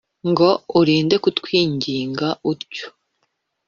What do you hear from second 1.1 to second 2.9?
kutwinginga utyo?